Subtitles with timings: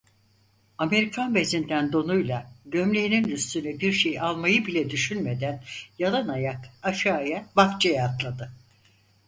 [0.77, 5.63] Amerikan bezinden donuyla gömleğinin üstüne bir şey almayı bile düşünmeden,
[5.99, 8.51] yalınayak, aşağıya, bahçeye atladı…